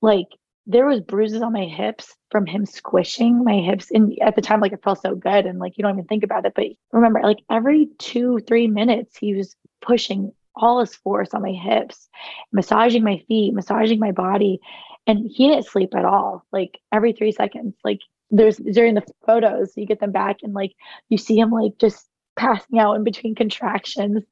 [0.00, 0.26] like
[0.66, 3.90] there was bruises on my hips from him squishing my hips.
[3.90, 5.46] And at the time, like it felt so good.
[5.46, 6.52] And like you don't even think about it.
[6.54, 11.52] But remember, like every two, three minutes, he was pushing all his force on my
[11.52, 12.08] hips,
[12.52, 14.60] massaging my feet, massaging my body
[15.06, 17.74] and he didn't sleep at all like every three seconds.
[17.82, 20.72] Like there's during the photos you get them back and like
[21.08, 24.22] you see him like just passing out in between contractions.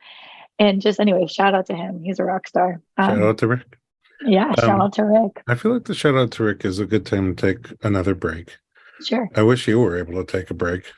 [0.59, 2.03] And just anyway shout out to him.
[2.03, 2.83] He's a rock star.
[2.99, 3.79] Shout um, out to Rick.
[4.27, 5.43] yeah shout Um, out to rick.
[5.49, 8.15] I feel like the shout out to Rick is a good time to take another
[8.15, 8.57] break.
[9.03, 9.29] sure.
[9.35, 10.93] I wish you were able to take a break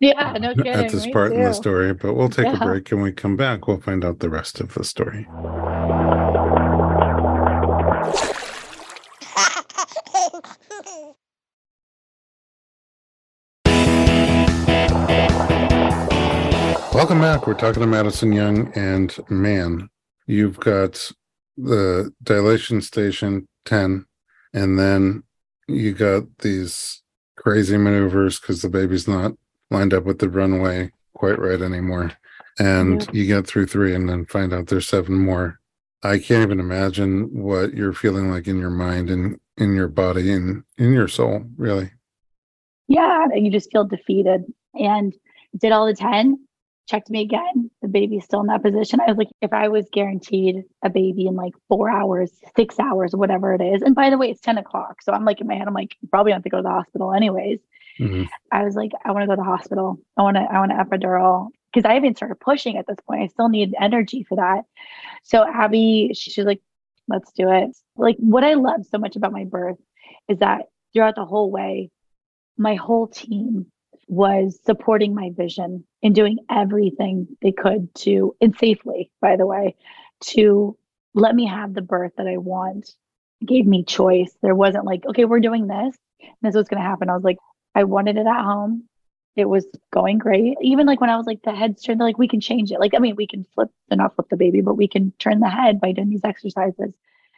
[0.00, 2.92] yeah no kidding at this me part in the story, but we'll take a break
[2.92, 3.66] and we come back.
[3.66, 5.26] We'll find out the rest of the story.
[16.92, 17.46] Welcome back.
[17.46, 19.90] We're talking to Madison Young, and man,
[20.26, 21.12] you've got
[21.56, 24.06] the dilation station 10,
[24.54, 25.22] and then
[25.68, 27.02] you got these
[27.36, 29.32] crazy maneuvers because the baby's not
[29.70, 32.12] lined up with the runway quite right anymore.
[32.58, 33.08] And Yeah.
[33.12, 35.60] you get through three and then find out there's seven more.
[36.02, 40.32] I can't even imagine what you're feeling like in your mind and in your body
[40.32, 41.90] and in your soul, really.
[42.88, 45.12] yeah you just feel defeated and
[45.58, 46.38] did all the 10
[46.88, 49.88] checked me again the baby's still in that position i was like if i was
[49.92, 54.16] guaranteed a baby in like four hours six hours whatever it is and by the
[54.18, 56.44] way it's 10 o'clock so i'm like in my head i'm like probably don't have
[56.44, 57.58] to go to the hospital anyways
[58.00, 58.28] Mhm.
[58.52, 60.72] i was like i want to go to the hospital i want to i want
[60.72, 64.36] an epidural because i haven't started pushing at this point i still need energy for
[64.36, 64.64] that
[65.22, 66.60] so abby she, she's like
[67.08, 69.78] let's do it like what i love so much about my birth
[70.28, 71.90] is that throughout the whole way
[72.56, 73.66] my whole team
[74.08, 79.74] was supporting my vision and doing everything they could to, and safely, by the way,
[80.20, 80.76] to
[81.14, 82.88] let me have the birth that I want.
[83.44, 84.32] Gave me choice.
[84.42, 85.96] There wasn't like, okay, we're doing this.
[86.20, 87.10] And this is what's going to happen.
[87.10, 87.38] I was like,
[87.76, 88.84] I wanted it at home.
[89.36, 90.56] It was going great.
[90.62, 92.80] Even like when I was like, the head's turned, like, we can change it.
[92.80, 95.40] Like, I mean, we can flip, they're not flip the baby, but we can turn
[95.40, 96.94] the head by doing these exercises.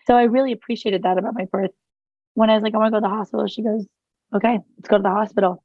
[0.06, 1.72] So I really appreciated that about my birth.
[2.34, 3.84] When I was like, I want to go to the hospital, she goes,
[4.32, 5.64] okay, let's go to the hospital.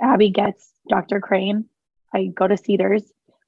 [0.00, 1.20] Abby gets Dr.
[1.20, 1.66] Crane.
[2.14, 3.02] I go to Cedars.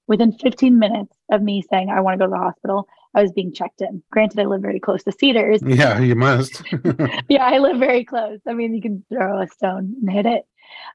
[0.07, 3.33] Within 15 minutes of me saying I want to go to the hospital, I was
[3.33, 4.03] being checked in.
[4.11, 5.63] Granted, I live very close to Cedars.
[5.67, 6.63] Yeah, you must.
[7.29, 8.41] yeah, I live very close.
[8.47, 10.45] I mean, you can throw a stone and hit it.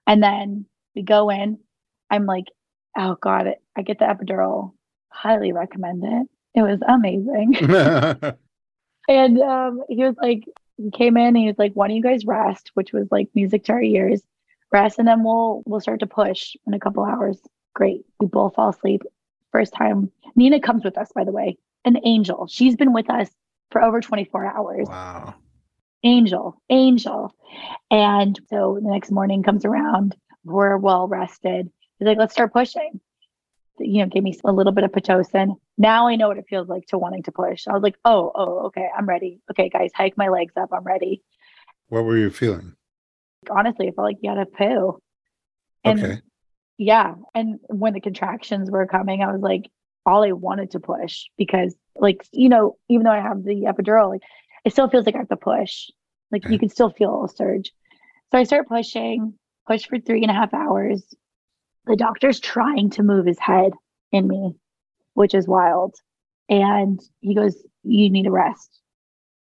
[0.06, 1.60] And then we go in.
[2.10, 2.46] I'm like,
[2.98, 4.74] oh God, I get the epidural.
[5.10, 6.28] Highly recommend it.
[6.56, 7.56] It was amazing.
[9.08, 10.46] and um, he was like,
[10.78, 12.72] he came in and he was like, why don't you guys rest?
[12.74, 14.22] Which was like music to our ears.
[14.72, 17.40] Rest and then we'll we'll start to push in a couple hours.
[17.74, 18.06] Great.
[18.20, 19.04] We both fall asleep.
[19.52, 20.12] First time.
[20.36, 21.58] Nina comes with us, by the way.
[21.88, 22.48] An angel.
[22.48, 23.30] She's been with us
[23.72, 24.88] for over 24 hours.
[24.90, 25.36] Wow.
[26.04, 27.34] Angel, angel.
[27.90, 30.14] And so the next morning comes around.
[30.44, 31.70] We're well rested.
[31.98, 33.00] He's like, let's start pushing.
[33.80, 35.56] You know, gave me a little bit of Pitocin.
[35.78, 37.70] Now I know what it feels like to wanting to push.
[37.70, 39.40] I was like, oh, oh, okay, I'm ready.
[39.50, 40.70] Okay, guys, hike my legs up.
[40.74, 41.24] I'm ready.
[41.88, 42.76] What were you feeling?
[43.50, 45.00] Honestly, I felt like you had a poo.
[45.86, 46.22] And okay.
[46.78, 47.14] yeah.
[47.34, 49.70] And when the contractions were coming, I was like,
[50.08, 54.10] all I wanted to push because, like, you know, even though I have the epidural,
[54.10, 54.22] like,
[54.64, 55.90] it still feels like I have to push.
[56.32, 57.74] Like, you can still feel a surge.
[58.32, 59.34] So I start pushing,
[59.68, 61.04] push for three and a half hours.
[61.86, 63.74] The doctor's trying to move his head
[64.12, 64.56] in me,
[65.14, 65.96] which is wild.
[66.50, 68.80] And he goes, You need to rest.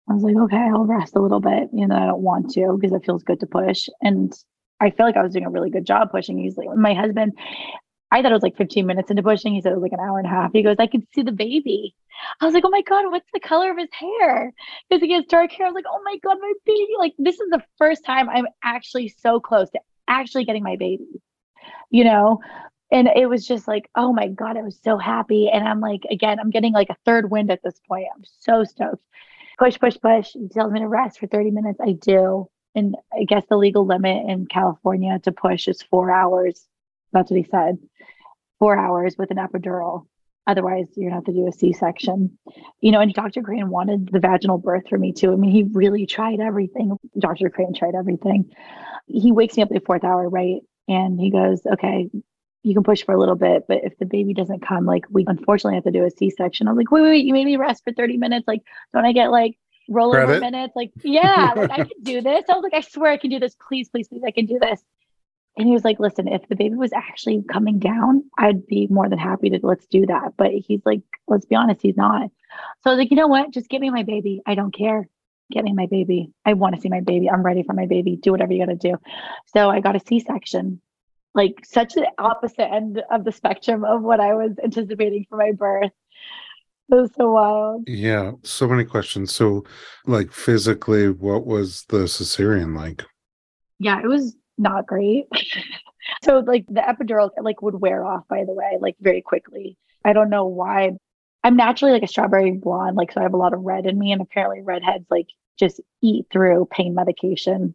[0.10, 1.70] I was like, Okay, I'll rest a little bit.
[1.74, 3.88] You know, I don't want to because it feels good to push.
[4.02, 4.34] And
[4.80, 6.68] I feel like I was doing a really good job pushing easily.
[6.76, 7.34] My husband,
[8.12, 9.54] I thought it was like 15 minutes into pushing.
[9.54, 10.52] He said it was like an hour and a half.
[10.54, 11.94] He goes, I could see the baby.
[12.40, 14.54] I was like, oh my God, what's the color of his hair?
[14.90, 15.68] Because he has dark hair.
[15.68, 16.94] I was like, oh my God, my baby.
[16.98, 21.22] Like, this is the first time I'm actually so close to actually getting my baby,
[21.90, 22.40] you know?
[22.92, 25.50] And it was just like, oh my God, I was so happy.
[25.50, 28.06] And I'm like, again, I'm getting like a third wind at this point.
[28.16, 29.04] I'm so stoked.
[29.60, 30.30] Push, push, push.
[30.32, 31.80] He tells me to rest for 30 minutes.
[31.82, 32.48] I do.
[32.76, 36.66] And I guess the legal limit in California to push is four hours.
[37.12, 37.80] That's what he said.
[38.60, 40.08] Four hours with an epidural.
[40.48, 42.38] Otherwise, you're gonna have to do a C-section.
[42.80, 43.42] You know, and Dr.
[43.42, 45.34] Crane wanted the vaginal birth for me too.
[45.34, 46.98] I mean, he really tried everything.
[47.20, 47.50] Dr.
[47.50, 48.52] Crane tried everything.
[49.08, 50.62] He wakes me up at the fourth hour, right?
[50.88, 52.10] And he goes, Okay,
[52.68, 55.26] you can push for a little bit, but if the baby doesn't come, like we
[55.28, 56.68] unfortunately have to do a C-section.
[56.68, 58.48] I'm like, wait, wait, wait, you made me rest for 30 minutes.
[58.48, 58.62] Like,
[58.94, 59.58] don't I get like
[59.90, 60.42] rollover Credit?
[60.42, 60.74] minutes?
[60.76, 62.44] Like, yeah, like I can do this.
[62.50, 63.56] I was like, I swear I can do this.
[63.68, 64.82] Please, please, please, I can do this.
[65.58, 69.10] And he was like, listen, if the baby was actually coming down, I'd be more
[69.10, 70.34] than happy to let's do that.
[70.38, 72.30] But he's like, let's be honest, he's not.
[72.84, 73.52] So I was like, you know what?
[73.52, 74.42] Just get me my baby.
[74.46, 75.08] I don't care.
[75.52, 76.32] Get me my baby.
[76.46, 77.30] I want to see my baby.
[77.30, 78.18] I'm ready for my baby.
[78.18, 78.98] Do whatever you got to do.
[79.48, 80.80] So I got a C section,
[81.34, 85.54] like such the opposite end of the spectrum of what I was anticipating for my
[85.54, 85.92] birth.
[86.90, 87.84] It was so wild.
[87.88, 89.34] Yeah, so many questions.
[89.34, 89.66] So,
[90.06, 93.04] like physically, what was the cesarean like?
[93.80, 95.28] yeah, it was not great.
[96.24, 99.78] so like the epidural like would wear off by the way, like very quickly.
[100.06, 100.92] I don't know why.
[101.44, 103.98] I'm naturally like a strawberry blonde, like so I have a lot of red in
[103.98, 105.28] me, and apparently redheads like
[105.60, 107.74] just eat through pain medication.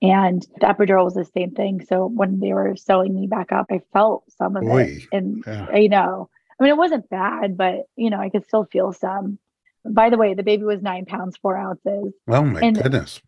[0.00, 1.84] And the epidural was the same thing.
[1.84, 5.02] So when they were sewing me back up, I felt some of Oy, it.
[5.10, 5.66] And yeah.
[5.72, 6.30] I know.
[6.60, 9.38] I mean, it wasn't bad, but you know, I could still feel some.
[9.84, 13.20] By the way, the baby was nine pounds, four ounces Oh my And- goodness.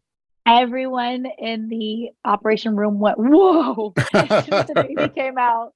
[0.47, 5.73] Everyone in the operation room went, Whoa, as soon as the baby came out.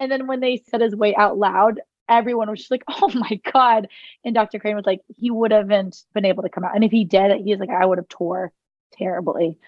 [0.00, 3.40] And then when they said his weight out loud, everyone was just like, Oh my
[3.52, 3.88] God.
[4.24, 4.58] And Dr.
[4.58, 6.74] Crane was like, he would have been, been able to come out.
[6.74, 8.52] And if he did, he's like, I would have tore
[8.92, 9.58] terribly.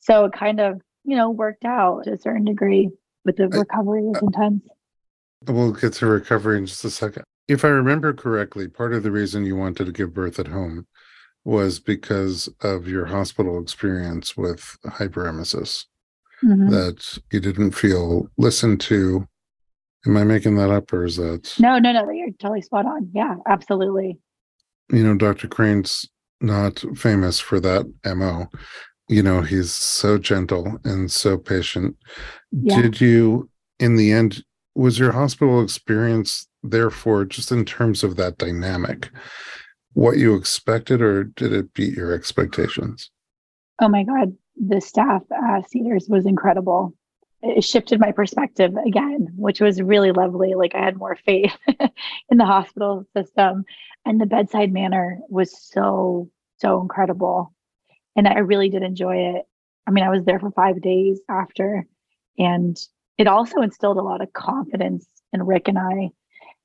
[0.00, 2.90] So it kind of, you know, worked out to a certain degree,
[3.24, 4.62] but the uh, recovery was intense.
[5.46, 7.24] We'll get to recovery in just a second.
[7.48, 10.86] If I remember correctly, part of the reason you wanted to give birth at home
[11.44, 15.84] was because of your hospital experience with hyperemesis,
[16.42, 16.70] Mhm.
[16.70, 19.26] that you didn't feel listened to.
[20.06, 23.10] Am I making that up or is that, No, no, no, you're totally spot on.
[23.14, 24.18] Yeah, absolutely.
[24.90, 25.48] you know, Dr.
[25.48, 26.06] Crane's
[26.42, 28.48] not famous for that MO.
[29.08, 31.96] You know, he's so gentle and so patient.
[32.52, 32.82] Yeah.
[32.82, 38.36] Did you, in the end, was your hospital experience therefore just in terms of that
[38.38, 39.10] dynamic
[39.94, 43.10] what you expected or did it beat your expectations
[43.80, 46.94] Oh my God, the staff at Cedars was incredible.
[47.42, 50.54] It shifted my perspective again, which was really lovely.
[50.54, 51.52] Like I had more faith
[52.30, 53.64] in the hospital system,
[54.04, 57.52] and the bedside manner was so, so incredible.
[58.16, 59.42] And I really did enjoy it.
[59.86, 61.84] I mean, I was there for five days after,
[62.38, 62.78] and
[63.18, 66.10] it also instilled a lot of confidence in Rick and I,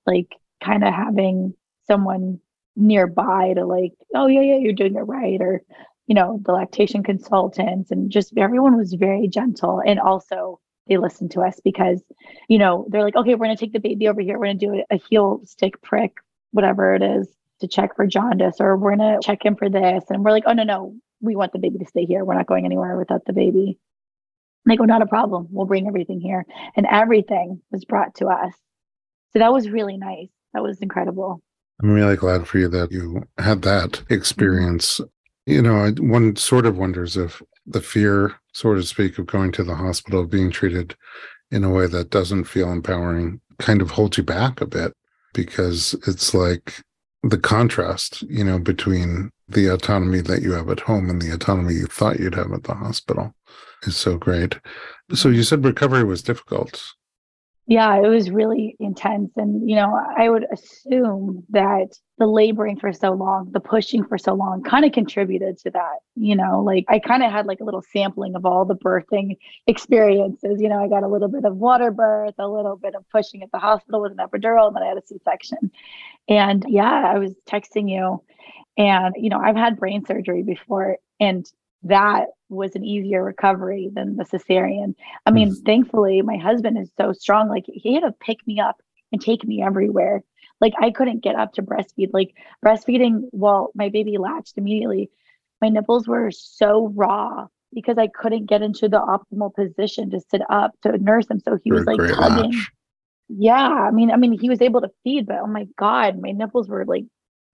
[0.06, 1.56] like kind of having
[1.88, 2.40] someone
[2.76, 5.62] nearby to like, oh yeah, yeah, you're doing it right, or
[6.08, 9.80] you know, the lactation consultants and just everyone was very gentle.
[9.86, 12.02] And also they listened to us because,
[12.48, 14.40] you know, they're like, okay, we're to take the baby over here.
[14.40, 16.14] We're to do a heel stick prick,
[16.50, 17.28] whatever it is.
[17.60, 20.04] to check for jaundice or we're to check in for this.
[20.10, 22.24] And we're like, oh, no, no, we want the baby to stay here.
[22.24, 23.78] We're not going anywhere without the baby.
[24.66, 25.48] And they go, not a problem.
[25.52, 26.46] We'll bring everything here.
[26.76, 28.54] And everything was brought to us.
[29.34, 30.30] So that was really nice.
[30.54, 31.42] That was incredible.
[31.82, 35.00] I'm really glad for you that you had that experience.
[35.46, 39.64] You know, one sort of wonders if the fear, so to speak, of going to
[39.64, 40.96] the hospital, being treated
[41.52, 44.94] in a way that doesn't feel empowering, kind of holds you back a bit
[45.34, 46.82] because it's like
[47.24, 51.74] the contrast, you know, between the autonomy that you have at home and the autonomy
[51.74, 53.34] you thought you'd have at the hospital
[53.84, 54.60] is so great.
[55.14, 56.94] So you said recovery was difficult
[57.70, 59.30] yeah, it was really intense.
[59.38, 64.18] And, you know, I would assume that the laboring for so long, the pushing for
[64.18, 66.00] so long kind of contributed to that.
[66.16, 69.38] You know, like I kind of had like a little sampling of all the birthing
[69.68, 70.60] experiences.
[70.60, 73.44] You know, I got a little bit of water birth, a little bit of pushing
[73.44, 75.70] at the hospital with an epidural, and then I had a C section.
[76.28, 78.24] And yeah, I was texting you.
[78.78, 80.98] And, you know, I've had brain surgery before.
[81.20, 81.46] And
[81.84, 84.96] that was an easier recovery than the cesarean.
[85.26, 85.66] I mean, mm.
[85.66, 87.48] thankfully, my husband is so strong.
[87.48, 90.24] Like he had to pick me up and take me everywhere.
[90.60, 92.10] Like I couldn't get up to breastfeed.
[92.12, 95.10] Like breastfeeding while my baby latched immediately,
[95.62, 100.42] my nipples were so raw because I couldn't get into the optimal position to sit
[100.50, 101.40] up to nurse him.
[101.40, 102.52] So he was like tugging.
[102.52, 102.72] Latch.
[103.30, 106.32] Yeah, I mean, I mean, he was able to feed, but oh my god, my
[106.32, 107.06] nipples were like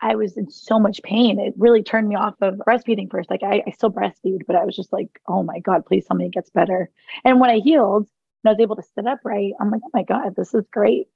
[0.02, 1.40] I was in so much pain.
[1.40, 3.30] It really turned me off of breastfeeding first.
[3.30, 6.18] Like I, I still breastfeed, but I was just like, oh my God, please tell
[6.18, 6.90] me it gets better.
[7.24, 8.08] And when I healed
[8.44, 11.08] and I was able to sit upright, I'm like, oh my God, this is great.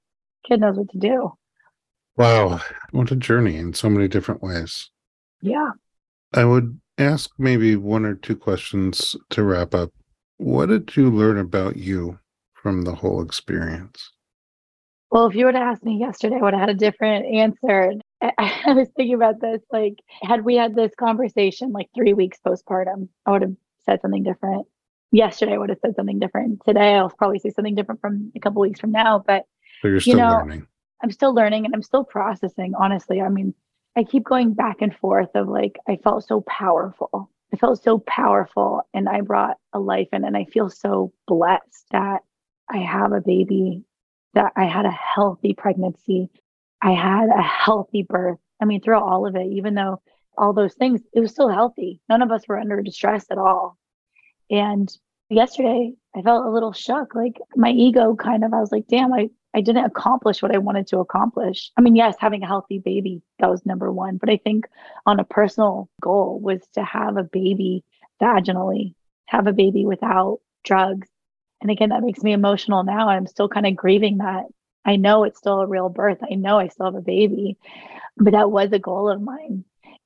[0.48, 1.34] Kid knows what to do.
[2.18, 2.62] Wow.
[2.92, 4.90] What a journey in so many different ways.
[5.42, 5.72] Yeah.
[6.34, 9.92] I would ask maybe one or two questions to wrap up.
[10.38, 12.20] What did you learn about you
[12.54, 14.12] from the whole experience?
[15.12, 17.94] Well, if you would have asked me yesterday, I would have had a different answer.
[18.38, 19.62] I was thinking about this.
[19.72, 23.56] Like, had we had this conversation like three weeks postpartum, I would have
[23.86, 24.68] said something different.
[25.12, 26.62] Yesterday, I would have said something different.
[26.66, 29.24] Today, I'll probably say something different from a couple weeks from now.
[29.26, 29.46] But
[29.82, 30.68] so you're still you know, learning.
[31.02, 32.74] I'm still learning and I'm still processing.
[32.78, 33.54] Honestly, I mean,
[33.96, 37.30] I keep going back and forth of like I felt so powerful.
[37.54, 41.86] I felt so powerful, and I brought a life in, and I feel so blessed
[41.92, 42.20] that
[42.70, 43.84] I have a baby,
[44.36, 46.30] that I had a healthy pregnancy,
[46.82, 48.40] I had a healthy birth.
[48.62, 50.02] I mean, throughout all of it, even though
[50.38, 52.02] all those things, it was still healthy.
[52.10, 53.78] None of us were under distress at all.
[54.50, 54.90] And
[55.30, 57.14] yesterday, I felt a little shook.
[57.16, 60.60] Like my ego kind of, I was like, damn, I, I didn't accomplish what I
[60.60, 61.72] wanted to accomplish.
[61.78, 64.18] I mean, yes, having a healthy baby, that was number one.
[64.18, 64.68] But I think
[65.06, 67.84] on a personal goal was to have a baby
[68.22, 71.08] vaginally, have a baby without drugs.
[71.62, 73.10] And again, that makes me emotional now.
[73.10, 74.46] I'm still kind of grieving that
[74.86, 76.20] I know it's still a real birth.
[76.30, 77.58] I know I still have a baby,
[78.18, 79.66] but that was a goal of mine.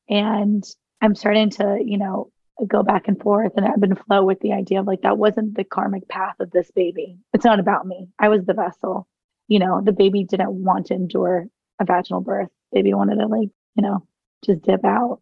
[0.10, 0.64] And
[1.02, 2.32] I'm starting to, you know,
[2.68, 5.56] go back and forth and I've been flow with the idea of like that wasn't
[5.56, 7.18] the karmic path of this baby.
[7.34, 8.10] It's not about me.
[8.20, 9.08] I was the vessel.
[9.48, 11.48] You know, the baby didn't want to endure
[11.80, 12.50] a vaginal birth.
[12.72, 14.08] Baby wanted to like, you know,
[14.46, 15.22] just dip out.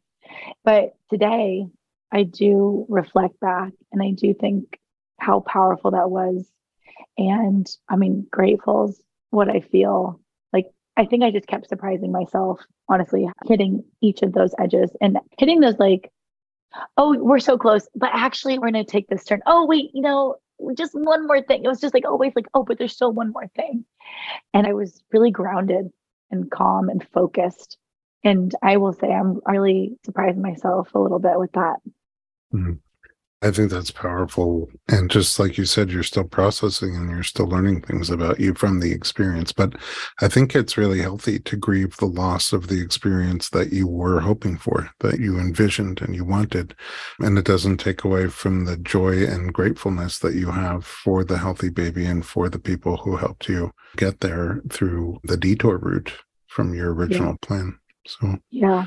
[0.64, 1.68] But today
[2.12, 4.80] I do reflect back and I do think
[5.18, 6.52] how powerful that was.
[7.18, 8.94] And I mean, grateful
[9.32, 10.20] what I feel.
[10.54, 15.18] Like I think I just kept surprising myself, honestly, hitting each of those edges and
[15.38, 16.12] hitting those like,
[16.98, 19.42] oh, we're so close, but actually we're gonna take this turn.
[19.46, 20.36] Oh, wait, you know,
[20.78, 21.64] just one more thing.
[21.64, 23.84] It was just like always like, oh, but there's still one more thing.
[24.54, 25.90] And I was really grounded
[26.30, 27.78] and calm and focused.
[28.24, 31.78] And I will say I'm really surprised myself a little bit with that.
[32.54, 32.74] Mm-hmm.
[33.44, 34.70] I think that's powerful.
[34.88, 38.54] And just like you said, you're still processing and you're still learning things about you
[38.54, 39.52] from the experience.
[39.52, 39.74] But
[40.22, 44.20] I think it's really healthy to grieve the loss of the experience that you were
[44.20, 46.76] hoping for, that you envisioned and you wanted.
[47.20, 51.40] And it doesn't take away from the joy and gratefulness that you have for the
[51.40, 56.14] healthy baby and for the people who helped you get there through the detour route
[56.46, 57.48] from your original yeah.
[57.48, 57.80] plan.
[58.06, 58.86] So, yeah.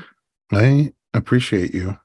[0.53, 1.97] I appreciate you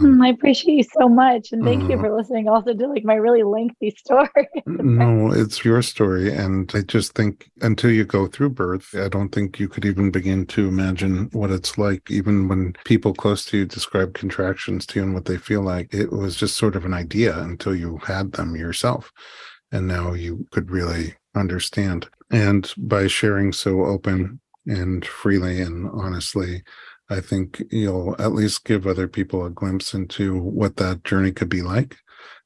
[0.00, 1.52] I appreciate you so much.
[1.52, 2.02] And thank uh, you mm-hmm.
[2.02, 4.48] for listening also to like my really lengthy story.
[4.66, 6.32] no, it's your story.
[6.32, 10.10] And I just think until you go through birth, I don't think you could even
[10.10, 12.10] begin to imagine what it's like.
[12.10, 15.92] Even when people close to you describe contractions to you and what they feel like,
[15.92, 19.12] it was just sort of an idea until you had them yourself.
[19.72, 22.08] And now you could really understand.
[22.30, 26.62] And by sharing so open and freely and honestly,
[27.10, 31.48] I think you'll at least give other people a glimpse into what that journey could
[31.48, 31.96] be like.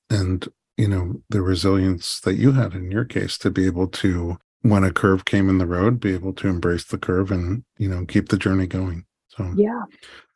[0.09, 0.47] And,
[0.77, 4.85] you know, the resilience that you had in your case to be able to, when
[4.85, 8.05] a curve came in the road, be able to embrace the curve and, you know,
[8.07, 9.05] keep the journey going.
[9.29, 9.83] So Yeah.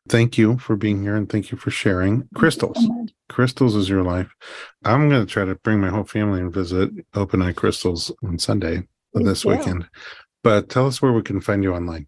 [0.08, 2.16] thank you for being here and thank you for sharing.
[2.16, 2.78] you so Crystals.
[3.28, 4.34] Crystals is your life.
[4.84, 8.38] I'm going to try to bring my whole family and visit Open Eye Crystals on
[8.38, 9.88] Sunday this weekend.
[10.42, 12.06] But tell us where we can find you online.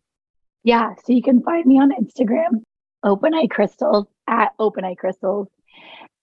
[0.65, 0.95] Yeah.
[1.05, 2.63] So you can find me on Instagram.
[3.05, 5.49] Open Eye Crystals at Open Eye Crystals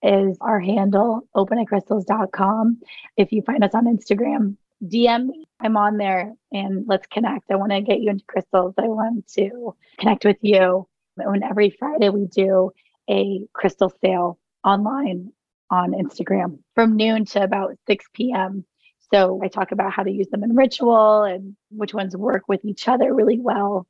[0.03, 2.79] is our handle, openeyecrystals.com.
[3.17, 5.45] If you find us on Instagram, DM me.
[5.59, 7.49] I'm on there and let's connect.
[7.49, 8.75] I want to get you into crystals.
[8.77, 10.87] I want to connect with you.
[11.17, 12.71] And every Friday we do
[13.09, 15.31] a crystal sale online
[15.71, 18.65] on Instagram from noon to about 6 p.m.
[19.13, 22.65] So I talk about how to use them in ritual and which ones work with
[22.65, 23.87] each other really well.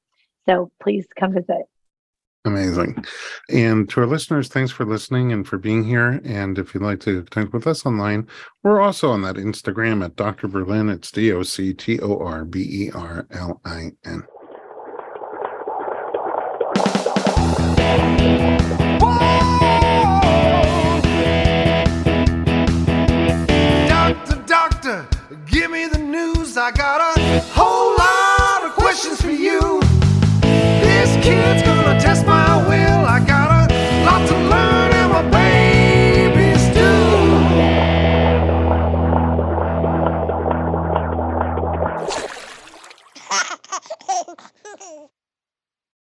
[0.47, 1.65] So please come visit.
[2.45, 3.03] Amazing.
[3.49, 6.21] And to our listeners, thanks for listening and for being here.
[6.23, 8.27] And if you'd like to connect with us online,
[8.61, 10.47] we're also on that Instagram at Dr.
[10.47, 10.89] Berlin.
[10.89, 14.23] It's D O C T O R B E R L I N.